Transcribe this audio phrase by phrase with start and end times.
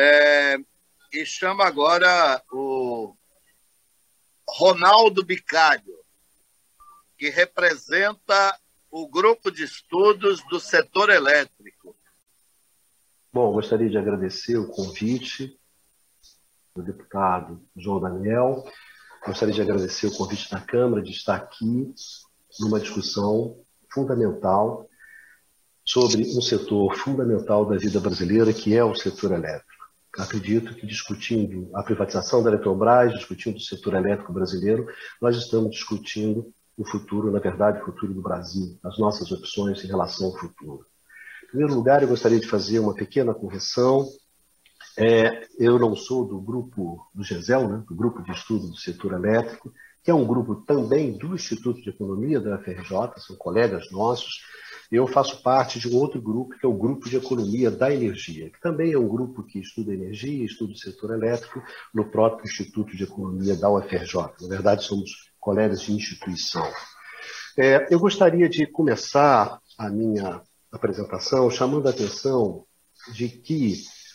[0.00, 0.56] É,
[1.12, 3.16] e chama agora o
[4.48, 5.98] Ronaldo Bicalho,
[7.18, 8.56] que representa
[8.92, 11.96] o grupo de estudos do setor elétrico.
[13.32, 15.58] Bom, gostaria de agradecer o convite
[16.76, 18.64] do deputado João Daniel.
[19.26, 21.92] Gostaria de agradecer o convite da Câmara de estar aqui
[22.60, 23.60] numa discussão
[23.92, 24.88] fundamental
[25.84, 29.67] sobre um setor fundamental da vida brasileira, que é o setor elétrico.
[30.16, 34.86] Acredito que discutindo a privatização da Eletrobras, discutindo o setor elétrico brasileiro,
[35.20, 39.88] nós estamos discutindo o futuro, na verdade, o futuro do Brasil, as nossas opções em
[39.88, 40.86] relação ao futuro.
[41.44, 44.08] Em primeiro lugar, eu gostaria de fazer uma pequena correção.
[44.96, 49.12] É, eu não sou do grupo do GESEL, né, do grupo de estudo do setor
[49.12, 49.72] elétrico,
[50.04, 54.42] que é um grupo também do Instituto de Economia da FRJ, são colegas nossos.
[54.90, 58.48] Eu faço parte de um outro grupo, que é o Grupo de Economia da Energia,
[58.48, 62.96] que também é um grupo que estuda energia, estuda o setor elétrico, no próprio Instituto
[62.96, 64.16] de Economia da UFRJ.
[64.40, 66.66] Na verdade, somos colegas de instituição.
[67.56, 70.40] É, eu gostaria de começar a minha
[70.72, 72.64] apresentação chamando a atenção
[73.12, 73.74] de que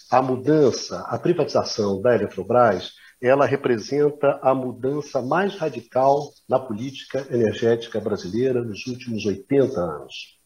[0.09, 7.99] a mudança, a privatização da Eletrobras, ela representa a mudança mais radical na política energética
[7.99, 10.42] brasileira nos últimos 80 anos.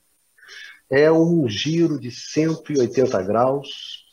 [0.89, 4.05] É um giro de 180 graus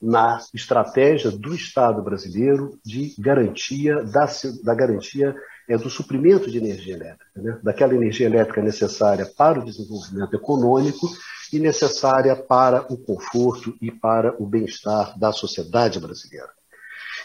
[0.00, 4.26] na estratégia do Estado brasileiro de garantia da,
[4.64, 5.34] da garantia
[5.68, 7.58] é do suprimento de energia elétrica, né?
[7.62, 11.08] daquela energia elétrica necessária para o desenvolvimento econômico
[11.52, 16.50] e necessária para o conforto e para o bem-estar da sociedade brasileira.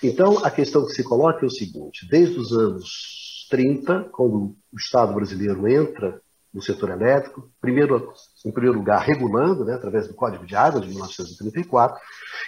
[0.04, 4.78] Então, a questão que se coloca é o seguinte: desde os anos 30, quando o
[4.78, 6.22] Estado brasileiro entra
[6.58, 8.12] no setor elétrico, primeiro,
[8.44, 12.02] em primeiro lugar, regulando, né, através do Código de Água de 1934,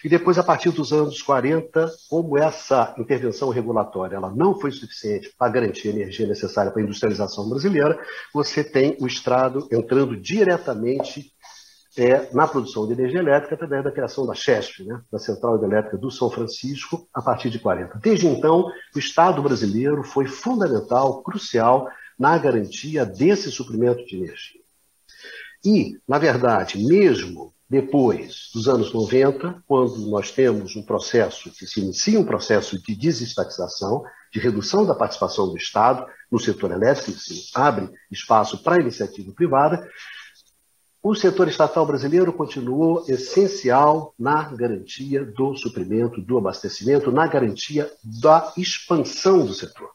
[0.04, 5.32] e depois, a partir dos anos 40, como essa intervenção regulatória ela não foi suficiente
[5.38, 8.00] para garantir a energia necessária para a industrialização brasileira,
[8.34, 11.32] você tem o Estado entrando diretamente
[11.96, 15.98] é, na produção de energia elétrica através da criação da CHESP, né, da Central Hidrelétrica
[15.98, 18.00] do São Francisco, a partir de 40.
[18.00, 21.88] Desde então, o Estado brasileiro foi fundamental, crucial
[22.20, 24.60] na garantia desse suprimento de energia.
[25.64, 31.80] E, na verdade, mesmo depois dos anos 90, quando nós temos um processo que se
[31.80, 34.04] inicia um processo de desestatização,
[34.34, 39.32] de redução da participação do Estado no setor elétrico, se abre espaço para a iniciativa
[39.34, 39.88] privada,
[41.02, 48.52] o setor estatal brasileiro continuou essencial na garantia do suprimento, do abastecimento, na garantia da
[48.58, 49.92] expansão do setor.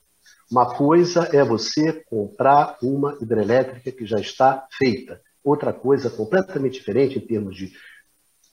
[0.50, 5.20] Uma coisa é você comprar uma hidrelétrica que já está feita.
[5.42, 7.72] Outra coisa completamente diferente em termos de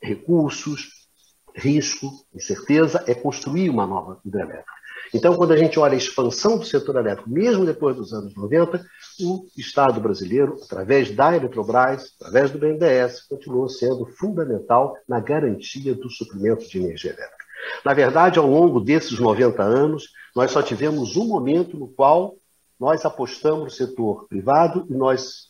[0.02, 1.08] recursos,
[1.56, 4.82] risco, incerteza, é construir uma nova hidrelétrica.
[5.14, 8.82] Então, quando a gente olha a expansão do setor elétrico, mesmo depois dos anos 90,
[9.20, 16.10] o Estado brasileiro, através da Eletrobras, através do BNDES, continuou sendo fundamental na garantia do
[16.10, 17.41] suprimento de energia elétrica.
[17.84, 22.36] Na verdade, ao longo desses 90 anos, nós só tivemos um momento no qual
[22.80, 25.50] nós apostamos no setor privado e nós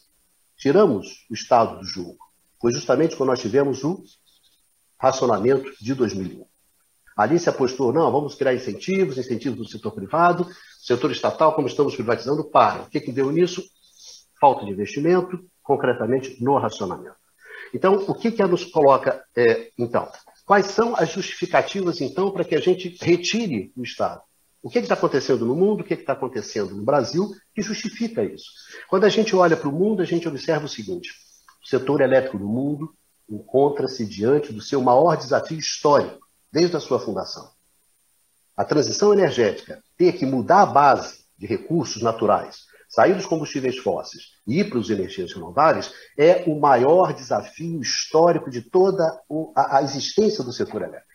[0.57, 2.17] tiramos o Estado do jogo.
[2.59, 4.03] Foi justamente quando nós tivemos o
[4.99, 6.45] racionamento de 2001.
[7.17, 10.47] Ali se apostou, não, vamos criar incentivos, incentivos do setor privado,
[10.79, 12.83] setor estatal, como estamos privatizando, para.
[12.83, 13.63] O que, que deu nisso?
[14.39, 17.15] Falta de investimento, concretamente no racionamento.
[17.73, 20.09] Então, o que, que nos coloca, é, então?
[20.51, 24.21] Quais são as justificativas, então, para que a gente retire o Estado?
[24.61, 28.51] O que está acontecendo no mundo, o que está acontecendo no Brasil, que justifica isso?
[28.89, 31.09] Quando a gente olha para o mundo, a gente observa o seguinte:
[31.63, 32.93] o setor elétrico do mundo
[33.29, 36.19] encontra-se diante do seu maior desafio histórico,
[36.51, 37.49] desde a sua fundação.
[38.57, 44.33] A transição energética, ter que mudar a base de recursos naturais, sair dos combustíveis fósseis
[44.45, 49.03] e ir para os energias renováveis, é o maior desafio histórico de toda
[49.55, 51.07] a existência do setor elétrico.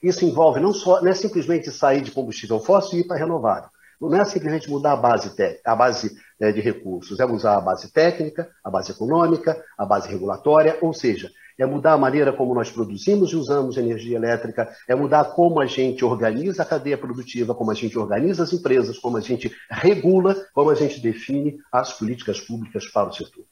[0.00, 3.68] Isso envolve não só, não é simplesmente sair de combustível fóssil e ir para renovável.
[4.00, 5.34] Não é simplesmente mudar a base,
[5.64, 10.08] a base né, de recursos, é usar a base técnica, a base econômica, a base
[10.08, 11.28] regulatória, ou seja,
[11.58, 15.66] é mudar a maneira como nós produzimos e usamos energia elétrica, é mudar como a
[15.66, 20.36] gente organiza a cadeia produtiva, como a gente organiza as empresas, como a gente regula,
[20.54, 23.44] como a gente define as políticas públicas para o setor.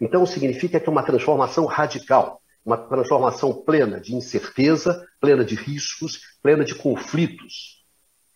[0.00, 6.20] Então, significa que é uma transformação radical, uma transformação plena de incerteza, plena de riscos,
[6.42, 7.84] plena de conflitos.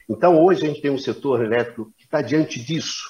[0.09, 3.05] Então, hoje a gente tem um setor elétrico que está diante disso.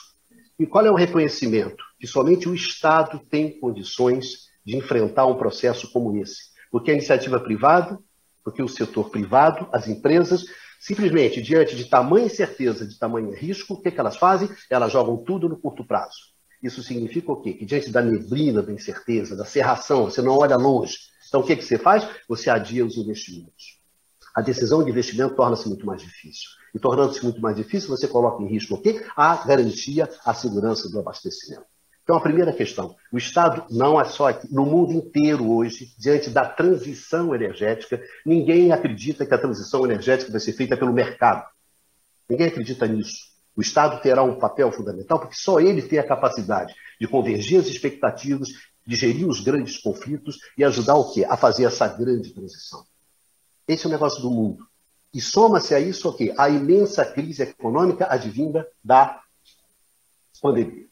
[0.58, 1.84] E qual é o reconhecimento?
[2.00, 6.50] Que somente o Estado tem condições de enfrentar um processo como esse.
[6.70, 7.98] Porque a iniciativa privada,
[8.44, 10.44] Porque o setor privado, as empresas,
[10.80, 14.48] simplesmente diante de tamanha incerteza, de tamanho risco, o que, que elas fazem?
[14.70, 16.16] Elas jogam tudo no curto prazo.
[16.62, 17.52] Isso significa o quê?
[17.52, 20.96] Que diante da neblina da incerteza, da cerração, você não olha longe.
[21.28, 22.06] Então, o que, que você faz?
[22.28, 23.80] Você adia os investimentos.
[24.34, 26.48] A decisão de investimento torna-se muito mais difícil.
[26.74, 29.04] E tornando-se muito mais difícil, você coloca em risco o quê?
[29.16, 31.66] A garantia, a segurança do abastecimento.
[32.08, 36.30] Então, a primeira questão: o Estado não é só aqui, no mundo inteiro hoje, diante
[36.30, 41.46] da transição energética, ninguém acredita que a transição energética vai ser feita pelo mercado.
[42.26, 43.28] Ninguém acredita nisso.
[43.54, 47.66] O Estado terá um papel fundamental, porque só ele tem a capacidade de convergir as
[47.66, 48.48] expectativas,
[48.86, 51.26] de gerir os grandes conflitos e ajudar o quê?
[51.28, 52.86] A fazer essa grande transição.
[53.66, 54.66] Esse é o negócio do mundo.
[55.12, 56.32] E soma-se a isso o quê?
[56.38, 59.20] A imensa crise econômica advinda da
[60.40, 60.87] pandemia.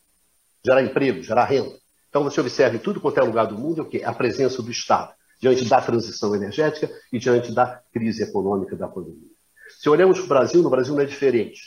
[0.66, 1.76] Gerar emprego, gerar renda.
[2.10, 4.02] Então você observa em tudo quanto é lugar do mundo o quê?
[4.04, 9.30] A presença do Estado diante da transição energética e diante da crise econômica da pandemia.
[9.78, 11.60] Se olhamos para o Brasil, no Brasil não é diferente.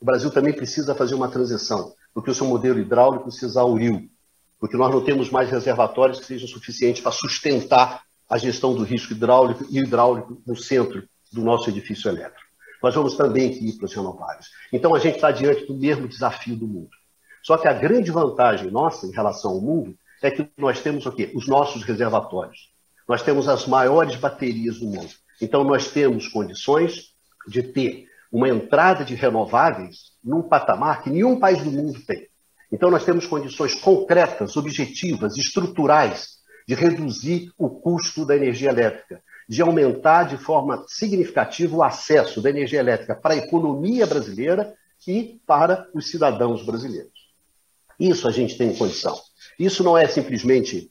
[0.00, 4.08] O Brasil também precisa fazer uma transição, porque o seu modelo hidráulico se exauriu,
[4.60, 9.14] porque nós não temos mais reservatórios que sejam suficientes para sustentar a gestão do risco
[9.14, 11.02] hidráulico e hidráulico no centro
[11.32, 12.44] do nosso edifício elétrico.
[12.80, 14.46] Nós vamos também ir para os renováveis.
[14.72, 16.90] Então a gente está diante do mesmo desafio do mundo.
[17.44, 21.12] Só que a grande vantagem nossa em relação ao mundo é que nós temos o
[21.12, 21.30] quê?
[21.34, 22.72] Os nossos reservatórios.
[23.06, 25.10] Nós temos as maiores baterias do mundo.
[25.40, 27.12] Então nós temos condições
[27.46, 32.26] de ter uma entrada de renováveis num patamar que nenhum país do mundo tem.
[32.72, 39.62] Então, nós temos condições concretas, objetivas, estruturais de reduzir o custo da energia elétrica, de
[39.62, 44.74] aumentar de forma significativa o acesso da energia elétrica para a economia brasileira
[45.06, 47.23] e para os cidadãos brasileiros.
[47.98, 49.18] Isso a gente tem condição.
[49.58, 50.90] Isso não é simplesmente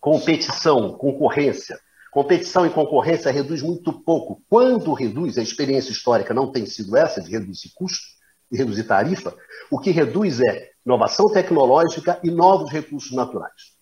[0.00, 1.78] competição, concorrência.
[2.10, 4.42] Competição e concorrência reduz muito pouco.
[4.48, 8.06] Quando reduz, a experiência histórica não tem sido essa, de reduzir custo
[8.50, 9.36] e reduzir tarifa,
[9.70, 13.76] o que reduz é inovação tecnológica e novos recursos naturais.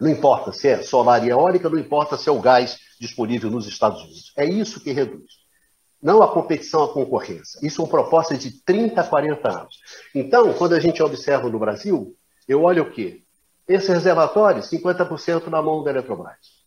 [0.00, 3.66] Não importa se é solar e eólica, não importa se é o gás disponível nos
[3.66, 4.32] Estados Unidos.
[4.36, 5.47] É isso que reduz.
[6.00, 7.58] Não a competição, a concorrência.
[7.62, 9.80] Isso é uma proposta de 30, 40 anos.
[10.14, 12.14] Então, quando a gente observa no Brasil,
[12.46, 13.22] eu olho o quê?
[13.66, 16.58] Esse reservatório, 50% na mão da Eletrobras.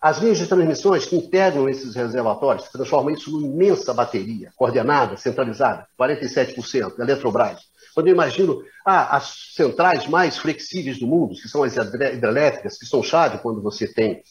[0.00, 5.86] As linhas de transmissões que integram esses reservatórios transformam isso numa imensa bateria, coordenada, centralizada,
[5.98, 7.60] 47%, Eletrobras.
[7.94, 12.86] Quando eu imagino ah, as centrais mais flexíveis do mundo, que são as hidrelétricas, que
[12.86, 14.22] são chave quando você tem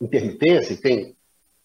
[0.00, 1.16] intermitência, tem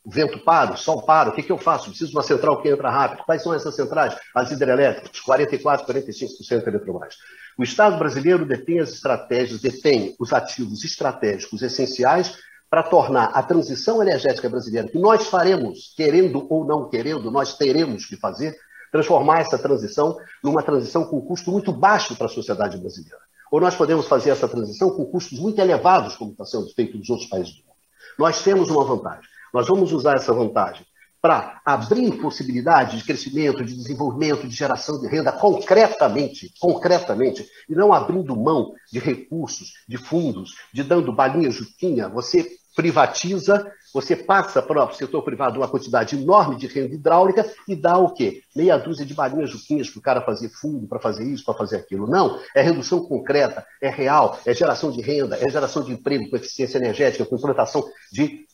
[0.06, 1.90] vento paro, sol paro, o que, que eu faço?
[1.90, 3.24] Preciso de uma central que entra rápido.
[3.26, 4.16] Quais são essas centrais?
[4.36, 7.16] As hidrelétricas, 44%, 45% Eletrobras.
[7.58, 12.38] O Estado brasileiro detém as estratégias, detém os ativos estratégicos essenciais
[12.70, 18.08] para tornar a transição energética brasileira, que nós faremos, querendo ou não querendo, nós teremos
[18.08, 18.58] que fazer,
[18.92, 23.20] transformar essa transição numa transição com custo muito baixo para a sociedade brasileira.
[23.52, 27.08] Ou nós podemos fazer essa transição com custos muito elevados, como está sendo feito nos
[27.12, 27.77] outros países do mundo.
[28.18, 29.30] Nós temos uma vantagem.
[29.53, 30.86] Nós vamos usar essa vantagem
[31.22, 37.93] para abrir possibilidades de crescimento, de desenvolvimento, de geração de renda concretamente, concretamente, e não
[37.93, 42.45] abrindo mão de recursos, de fundos, de dando balinha juquinha, você
[42.75, 47.98] privatiza, você passa para o setor privado uma quantidade enorme de renda hidráulica e dá
[47.98, 48.41] o quê?
[48.53, 51.77] Meia dúzia de balinhas juquinhas para o cara fazer fundo, para fazer isso, para fazer
[51.77, 52.07] aquilo.
[52.07, 56.36] Não, é redução concreta, é real, é geração de renda, é geração de emprego com
[56.36, 58.45] eficiência energética, com implantação de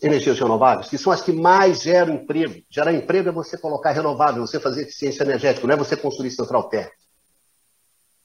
[0.00, 2.62] energias renováveis, que são as que mais geram emprego.
[2.70, 6.68] Gerar emprego é você colocar renovável, você fazer eficiência energética, não é você construir central
[6.68, 6.96] térmica.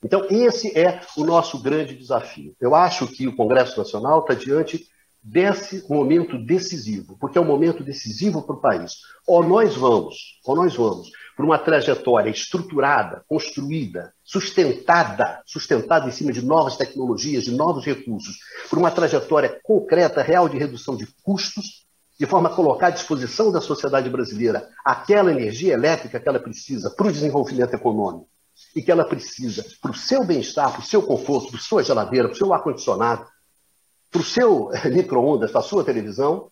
[0.03, 2.55] Então, esse é o nosso grande desafio.
[2.59, 4.85] Eu acho que o Congresso Nacional está diante
[5.23, 8.93] desse momento decisivo, porque é um momento decisivo para o país.
[9.25, 16.31] Ou nós vamos, ou nós vamos por uma trajetória estruturada, construída, sustentada, sustentada em cima
[16.31, 18.37] de novas tecnologias, de novos recursos,
[18.69, 21.83] por uma trajetória concreta, real de redução de custos,
[22.19, 26.91] de forma a colocar à disposição da sociedade brasileira aquela energia elétrica que ela precisa
[26.91, 28.27] para o desenvolvimento econômico
[28.75, 31.83] e que ela precisa para o seu bem-estar, para o seu conforto, para a sua
[31.83, 33.25] geladeira, para o seu ar-condicionado,
[34.13, 36.51] para o seu micro-ondas, para a sua televisão.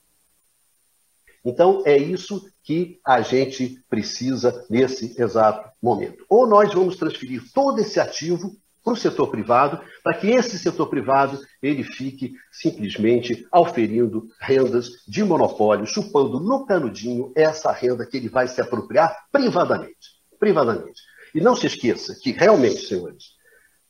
[1.46, 6.25] Então, é isso que a gente precisa nesse exato momento.
[6.27, 10.88] Ou nós vamos transferir todo esse ativo para o setor privado, para que esse setor
[10.88, 18.30] privado ele fique simplesmente auferindo rendas de monopólio, chupando no canudinho essa renda que ele
[18.30, 20.20] vai se apropriar privadamente.
[20.39, 21.01] Privadamente.
[21.34, 23.36] E não se esqueça que, realmente, senhores,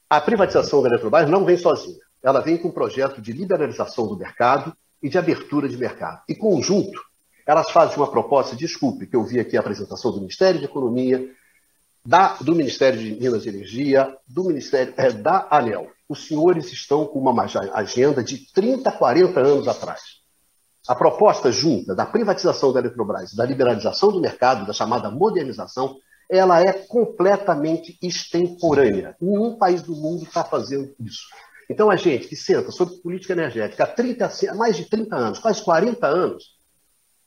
[0.09, 4.17] a privatização da Eletrobras não vem sozinha ela vem com um projeto de liberalização do
[4.17, 6.21] mercado, e de abertura de mercado.
[6.29, 7.01] E conjunto,
[7.45, 11.27] elas fazem uma proposta, desculpe, que eu vi aqui a apresentação do Ministério de Economia,
[12.05, 15.89] da, do Ministério de Minas e Energia, do Ministério é, da ANEL.
[16.07, 20.21] Os senhores estão com uma agenda de 30, 40 anos atrás.
[20.87, 25.97] A proposta junta da privatização da Eletrobras, da liberalização do mercado, da chamada modernização,
[26.29, 29.15] ela é completamente extemporânea.
[29.21, 31.25] Nenhum país do mundo está fazendo isso.
[31.71, 35.39] Então, a gente que senta sobre política energética há, 30, há mais de 30 anos,
[35.39, 36.57] quase 40 anos,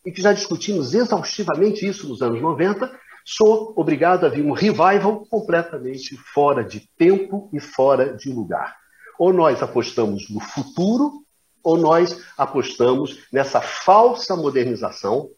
[0.04, 5.24] e que já discutimos exaustivamente isso nos anos 90, sou obrigado a vir um revival
[5.30, 8.76] completamente fora de tempo e fora de lugar.
[9.18, 11.24] Ou nós apostamos no futuro,
[11.62, 15.30] ou nós apostamos nessa falsa modernização,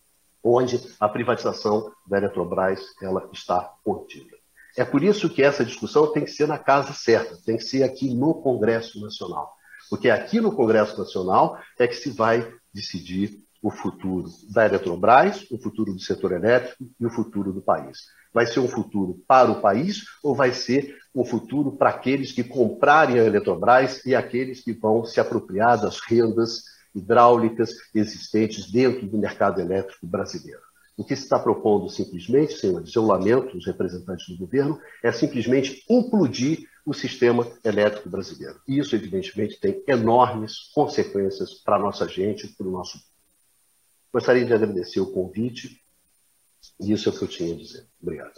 [0.43, 4.36] onde a privatização da Eletrobras ela está contida.
[4.77, 7.83] É por isso que essa discussão tem que ser na casa certa, tem que ser
[7.83, 9.55] aqui no Congresso Nacional.
[9.89, 15.59] Porque aqui no Congresso Nacional é que se vai decidir o futuro da Eletrobras, o
[15.59, 18.01] futuro do setor elétrico e o futuro do país.
[18.33, 22.45] Vai ser um futuro para o país ou vai ser um futuro para aqueles que
[22.45, 26.65] comprarem a Eletrobras e aqueles que vão se apropriar das rendas
[26.95, 30.61] hidráulicas existentes dentro do mercado elétrico brasileiro?
[30.97, 35.85] O que se está propondo simplesmente, senhores, eu lamento os representantes do governo, é simplesmente
[35.91, 38.61] implodir o sistema elétrico brasileiro.
[38.67, 42.99] E isso, evidentemente, tem enormes consequências para a nossa gente, para o nosso
[44.17, 45.79] Gostaria de agradecer o convite
[46.81, 47.87] e isso é o que eu tinha a dizer.
[48.01, 48.33] Obrigado.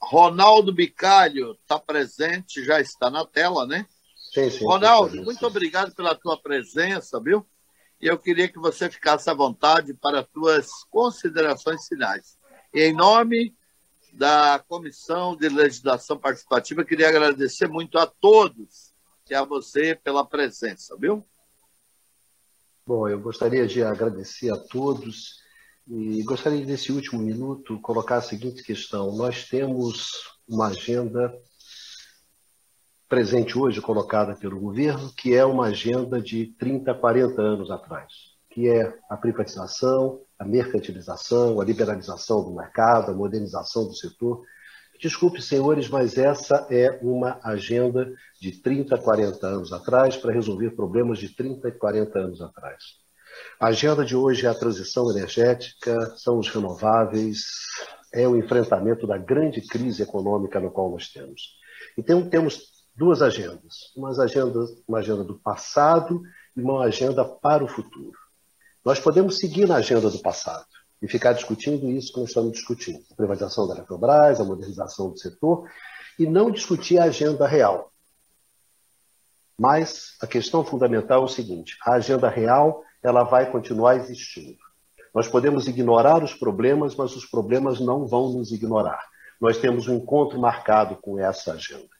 [0.00, 3.86] Ronaldo Bicalho está presente, já está na tela, né?
[4.32, 4.64] Sim, sim.
[4.64, 7.46] Ronaldo, muito obrigado pela tua presença, viu?
[8.00, 12.36] E eu queria que você ficasse à vontade para tuas considerações finais.
[12.72, 13.54] Em nome
[14.12, 18.92] da Comissão de Legislação Participativa, queria agradecer muito a todos
[19.28, 21.24] e a você pela presença, viu?
[22.86, 25.42] Bom, eu gostaria de agradecer a todos
[25.88, 29.16] e gostaria nesse último minuto colocar a seguinte questão.
[29.16, 30.10] Nós temos
[30.46, 31.34] uma agenda
[33.14, 38.12] presente hoje colocada pelo governo, que é uma agenda de 30, 40 anos atrás,
[38.50, 44.42] que é a privatização, a mercantilização, a liberalização do mercado, a modernização do setor
[45.00, 51.18] Desculpe, senhores, mas essa é uma agenda de 30, 40 anos atrás para resolver problemas
[51.18, 52.82] de 30 e 40 anos atrás.
[53.60, 57.44] A agenda de hoje é a transição energética, são os renováveis,
[58.12, 61.62] é o enfrentamento da grande crise econômica no qual nós temos.
[61.96, 66.22] Então, temos duas agendas: uma agenda, uma agenda do passado
[66.56, 68.18] e uma agenda para o futuro.
[68.84, 70.66] Nós podemos seguir na agenda do passado
[71.02, 73.02] e ficar discutindo isso que nós estamos discutindo.
[73.10, 75.68] A privatização da Eletrobras, a modernização do setor,
[76.18, 77.90] e não discutir a agenda real.
[79.58, 84.58] Mas a questão fundamental é o seguinte: a agenda real ela vai continuar existindo.
[85.14, 89.00] Nós podemos ignorar os problemas, mas os problemas não vão nos ignorar.
[89.40, 91.93] Nós temos um encontro marcado com essa agenda.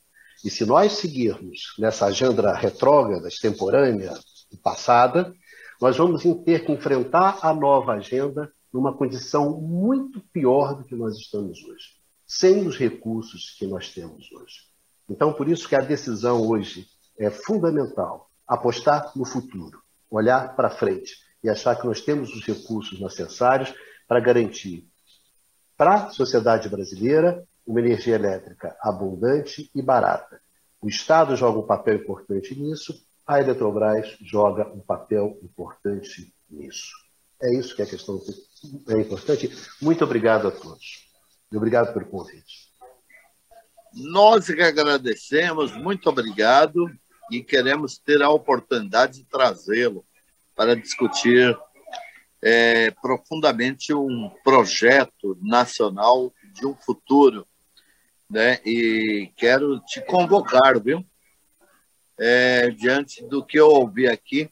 [0.45, 4.13] E se nós seguirmos nessa agenda retrógrada, extemporânea
[4.53, 5.35] e passada,
[5.81, 11.17] nós vamos ter que enfrentar a nova agenda numa condição muito pior do que nós
[11.17, 11.93] estamos hoje,
[12.27, 14.67] sem os recursos que nós temos hoje.
[15.09, 16.87] Então, por isso que a decisão hoje
[17.19, 23.01] é fundamental apostar no futuro, olhar para frente e achar que nós temos os recursos
[23.01, 23.73] necessários
[24.07, 24.87] para garantir
[25.77, 30.41] para a sociedade brasileira uma energia elétrica abundante e barata.
[30.81, 32.95] O Estado joga um papel importante nisso,
[33.27, 36.93] a Eletrobras joga um papel importante nisso.
[37.43, 38.21] É isso que é a questão
[38.89, 39.51] é importante.
[39.81, 41.09] Muito obrigado a todos.
[41.53, 42.73] Obrigado pelo convite.
[43.95, 46.91] Nós que agradecemos, muito obrigado
[47.31, 50.05] e queremos ter a oportunidade de trazê-lo
[50.55, 51.57] para discutir
[52.43, 57.47] é, profundamente um projeto nacional de um futuro.
[58.29, 58.61] Né?
[58.65, 61.05] E quero te convocar, viu?
[62.19, 64.51] É, diante do que eu ouvi aqui,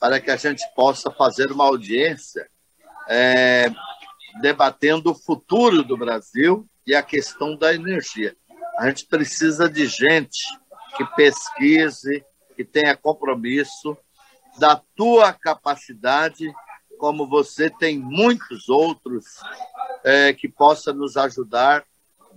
[0.00, 2.48] para que a gente possa fazer uma audiência
[3.08, 3.70] é,
[4.40, 8.36] debatendo o futuro do Brasil e a questão da energia.
[8.78, 10.44] A gente precisa de gente
[10.96, 12.24] que pesquise,
[12.56, 13.96] que tenha compromisso,
[14.58, 16.52] da tua capacidade,
[16.98, 19.24] como você tem muitos outros
[20.04, 21.84] é, que possa nos ajudar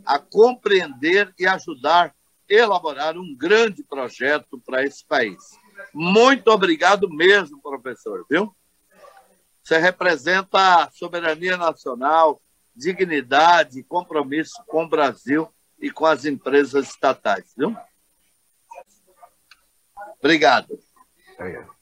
[0.05, 2.13] a compreender e ajudar a
[2.53, 5.37] elaborar um grande projeto para esse país.
[5.93, 8.53] Muito obrigado mesmo, professor, viu?
[9.63, 12.41] Você representa soberania nacional,
[12.75, 15.47] dignidade, compromisso com o Brasil
[15.79, 17.75] e com as empresas estatais, viu?
[20.19, 20.79] Obrigado.
[21.35, 21.80] Obrigado.